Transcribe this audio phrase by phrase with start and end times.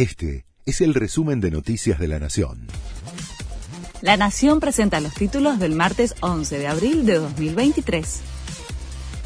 [0.00, 2.68] Este es el resumen de Noticias de la Nación.
[4.00, 8.20] La Nación presenta los títulos del martes 11 de abril de 2023.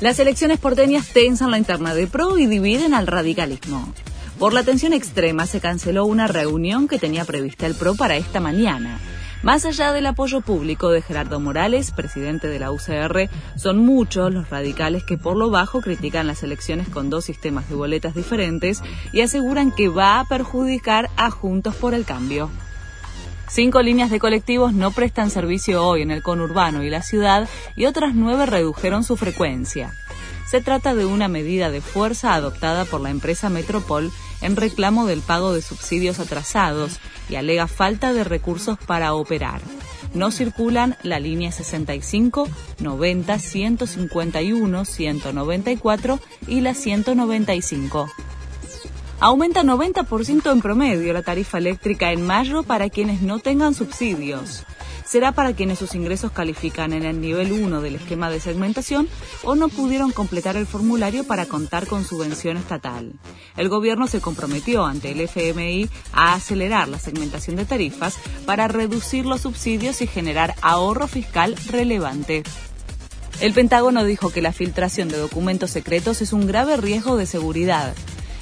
[0.00, 3.94] Las elecciones porteñas tensan la interna de PRO y dividen al radicalismo.
[4.40, 8.40] Por la tensión extrema se canceló una reunión que tenía prevista el PRO para esta
[8.40, 8.98] mañana.
[9.44, 14.48] Más allá del apoyo público de Gerardo Morales, presidente de la UCR, son muchos los
[14.48, 19.20] radicales que por lo bajo critican las elecciones con dos sistemas de boletas diferentes y
[19.20, 22.48] aseguran que va a perjudicar a Juntos por el Cambio.
[23.46, 27.84] Cinco líneas de colectivos no prestan servicio hoy en el conurbano y la ciudad y
[27.84, 29.92] otras nueve redujeron su frecuencia.
[30.46, 34.12] Se trata de una medida de fuerza adoptada por la empresa Metropol
[34.42, 39.62] en reclamo del pago de subsidios atrasados y alega falta de recursos para operar.
[40.12, 42.48] No circulan la línea 65,
[42.78, 48.10] 90, 151, 194 y la 195.
[49.20, 54.64] Aumenta 90% en promedio la tarifa eléctrica en mayo para quienes no tengan subsidios
[55.04, 59.08] será para quienes sus ingresos califican en el nivel 1 del esquema de segmentación
[59.42, 63.12] o no pudieron completar el formulario para contar con subvención estatal.
[63.56, 68.16] El gobierno se comprometió ante el FMI a acelerar la segmentación de tarifas
[68.46, 72.42] para reducir los subsidios y generar ahorro fiscal relevante.
[73.40, 77.94] El Pentágono dijo que la filtración de documentos secretos es un grave riesgo de seguridad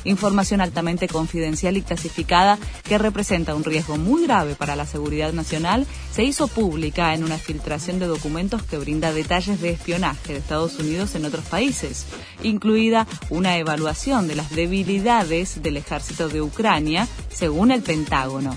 [0.05, 5.87] información altamente confidencial y clasificada que representa un riesgo muy grave para la seguridad nacional,
[6.13, 10.79] se hizo pública en una filtración de documentos que brinda detalles de espionaje de Estados
[10.79, 12.07] Unidos en otros países,
[12.43, 18.57] incluida una evaluación de las debilidades del ejército de Ucrania, según el Pentágono.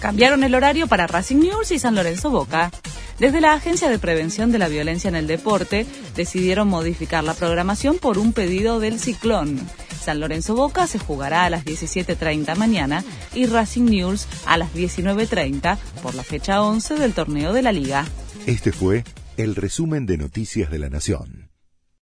[0.00, 2.70] Cambiaron el horario para Racing News y San Lorenzo Boca.
[3.18, 7.98] Desde la Agencia de Prevención de la Violencia en el Deporte decidieron modificar la programación
[7.98, 9.60] por un pedido del Ciclón.
[10.00, 15.76] San Lorenzo Boca se jugará a las 17.30 mañana y Racing News a las 19.30
[16.02, 18.06] por la fecha 11 del torneo de la liga.
[18.46, 19.04] Este fue
[19.36, 21.49] el resumen de Noticias de la Nación.